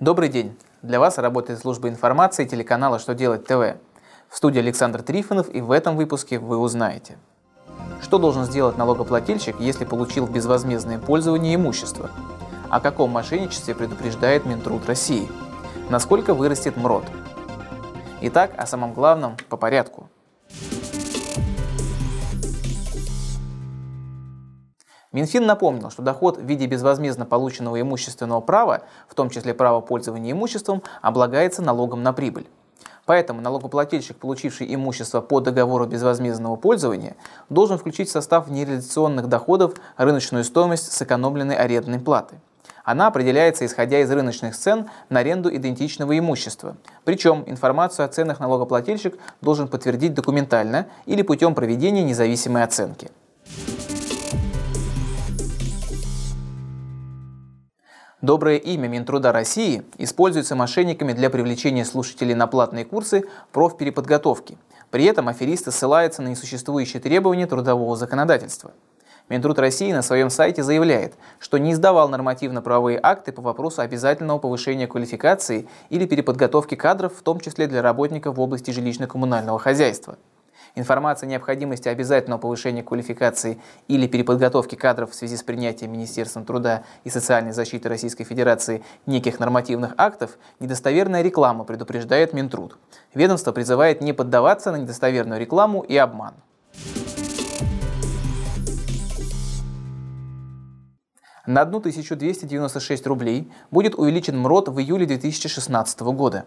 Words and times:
Добрый 0.00 0.28
день! 0.28 0.58
Для 0.82 0.98
вас 0.98 1.18
работает 1.18 1.60
служба 1.60 1.88
информации 1.88 2.46
телеканала 2.46 2.98
«Что 2.98 3.14
делать 3.14 3.44
ТВ». 3.46 3.78
В 4.28 4.36
студии 4.36 4.58
Александр 4.58 5.02
Трифонов 5.02 5.48
и 5.48 5.60
в 5.60 5.70
этом 5.70 5.96
выпуске 5.96 6.40
вы 6.40 6.58
узнаете. 6.58 7.16
Что 8.02 8.18
должен 8.18 8.44
сделать 8.44 8.76
налогоплательщик, 8.76 9.60
если 9.60 9.84
получил 9.84 10.26
безвозмездное 10.26 10.98
пользование 10.98 11.54
имущества? 11.54 12.10
О 12.70 12.80
каком 12.80 13.10
мошенничестве 13.10 13.76
предупреждает 13.76 14.46
Минтруд 14.46 14.84
России? 14.86 15.30
Насколько 15.90 16.34
вырастет 16.34 16.76
МРОД? 16.76 17.04
Итак, 18.22 18.50
о 18.56 18.66
самом 18.66 18.94
главном 18.94 19.36
по 19.48 19.56
порядку– 19.56 20.08
Минфин 25.14 25.46
напомнил, 25.46 25.90
что 25.90 26.02
доход 26.02 26.38
в 26.38 26.44
виде 26.44 26.66
безвозмездно 26.66 27.24
полученного 27.24 27.80
имущественного 27.80 28.40
права, 28.40 28.82
в 29.08 29.14
том 29.14 29.30
числе 29.30 29.54
право 29.54 29.80
пользования 29.80 30.32
имуществом, 30.32 30.82
облагается 31.02 31.62
налогом 31.62 32.02
на 32.02 32.12
прибыль. 32.12 32.48
Поэтому 33.06 33.40
налогоплательщик, 33.40 34.16
получивший 34.16 34.74
имущество 34.74 35.20
по 35.20 35.38
договору 35.38 35.86
безвозмездного 35.86 36.56
пользования, 36.56 37.14
должен 37.48 37.78
включить 37.78 38.08
в 38.08 38.12
состав 38.12 38.48
нереализационных 38.48 39.28
доходов 39.28 39.74
рыночную 39.96 40.42
стоимость 40.42 40.92
сэкономленной 40.92 41.54
арендной 41.54 42.00
платы. 42.00 42.40
Она 42.82 43.06
определяется 43.06 43.64
исходя 43.64 44.00
из 44.00 44.10
рыночных 44.10 44.56
цен 44.56 44.90
на 45.10 45.20
аренду 45.20 45.54
идентичного 45.54 46.18
имущества. 46.18 46.76
Причем 47.04 47.44
информацию 47.46 48.04
о 48.04 48.08
ценах 48.08 48.40
налогоплательщик 48.40 49.16
должен 49.40 49.68
подтвердить 49.68 50.14
документально 50.14 50.88
или 51.06 51.22
путем 51.22 51.54
проведения 51.54 52.02
независимой 52.02 52.64
оценки. 52.64 53.12
Доброе 58.24 58.56
имя 58.56 58.88
Минтруда 58.88 59.32
России 59.32 59.82
используется 59.98 60.56
мошенниками 60.56 61.12
для 61.12 61.28
привлечения 61.28 61.84
слушателей 61.84 62.32
на 62.32 62.46
платные 62.46 62.86
курсы 62.86 63.24
профпереподготовки. 63.52 64.56
При 64.90 65.04
этом 65.04 65.28
аферисты 65.28 65.70
ссылаются 65.70 66.22
на 66.22 66.28
несуществующие 66.28 67.02
требования 67.02 67.46
трудового 67.46 67.96
законодательства. 67.96 68.70
Минтруд 69.28 69.58
России 69.58 69.92
на 69.92 70.00
своем 70.00 70.30
сайте 70.30 70.62
заявляет, 70.62 71.16
что 71.38 71.58
не 71.58 71.72
издавал 71.72 72.08
нормативно-правовые 72.08 72.98
акты 73.02 73.30
по 73.30 73.42
вопросу 73.42 73.82
обязательного 73.82 74.38
повышения 74.38 74.86
квалификации 74.86 75.68
или 75.90 76.06
переподготовки 76.06 76.76
кадров, 76.76 77.12
в 77.14 77.22
том 77.22 77.40
числе 77.40 77.66
для 77.66 77.82
работников 77.82 78.36
в 78.36 78.40
области 78.40 78.70
жилищно-коммунального 78.70 79.58
хозяйства. 79.58 80.16
Информация 80.76 81.28
о 81.28 81.30
необходимости 81.30 81.88
обязательного 81.88 82.40
повышения 82.40 82.82
квалификации 82.82 83.60
или 83.86 84.08
переподготовки 84.08 84.74
кадров 84.74 85.12
в 85.12 85.14
связи 85.14 85.36
с 85.36 85.42
принятием 85.44 85.92
Министерством 85.92 86.44
труда 86.44 86.82
и 87.04 87.10
социальной 87.10 87.52
защиты 87.52 87.88
Российской 87.88 88.24
Федерации 88.24 88.82
неких 89.06 89.38
нормативных 89.38 89.94
актов– 89.96 90.36
недостоверная 90.58 91.22
реклама, 91.22 91.62
предупреждает 91.62 92.32
Минтруд. 92.32 92.76
Ведомство 93.14 93.52
призывает 93.52 94.00
не 94.00 94.12
поддаваться 94.12 94.72
на 94.72 94.76
недостоверную 94.76 95.40
рекламу 95.40 95.82
и 95.82 95.96
обман. 95.96 96.34
На 101.46 101.60
1296 101.60 103.06
рублей 103.06 103.52
будет 103.70 103.94
увеличен 103.94 104.38
МРОД 104.38 104.70
в 104.70 104.80
июле 104.80 105.06
2016 105.06 106.00
года. 106.00 106.46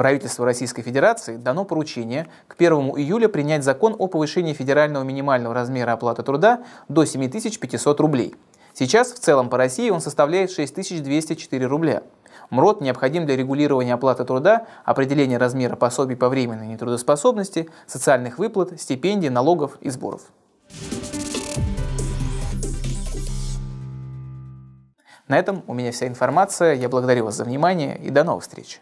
Правительству 0.00 0.46
Российской 0.46 0.80
Федерации 0.80 1.36
дано 1.36 1.66
поручение 1.66 2.26
к 2.48 2.54
1 2.58 2.72
июля 2.96 3.28
принять 3.28 3.62
закон 3.62 3.94
о 3.98 4.06
повышении 4.06 4.54
федерального 4.54 5.04
минимального 5.04 5.54
размера 5.54 5.92
оплаты 5.92 6.22
труда 6.22 6.62
до 6.88 7.04
7500 7.04 8.00
рублей. 8.00 8.34
Сейчас 8.72 9.12
в 9.12 9.18
целом 9.18 9.50
по 9.50 9.58
России 9.58 9.90
он 9.90 10.00
составляет 10.00 10.52
6204 10.52 11.66
рубля. 11.66 12.02
МРОД 12.48 12.80
необходим 12.80 13.26
для 13.26 13.36
регулирования 13.36 13.92
оплаты 13.92 14.24
труда, 14.24 14.66
определения 14.86 15.36
размера 15.36 15.76
пособий 15.76 16.16
по 16.16 16.30
временной 16.30 16.68
нетрудоспособности, 16.68 17.68
социальных 17.86 18.38
выплат, 18.38 18.80
стипендий, 18.80 19.28
налогов 19.28 19.76
и 19.82 19.90
сборов. 19.90 20.22
На 25.28 25.38
этом 25.38 25.62
у 25.66 25.74
меня 25.74 25.92
вся 25.92 26.06
информация. 26.06 26.72
Я 26.72 26.88
благодарю 26.88 27.26
вас 27.26 27.34
за 27.34 27.44
внимание 27.44 27.98
и 27.98 28.08
до 28.08 28.24
новых 28.24 28.44
встреч. 28.44 28.80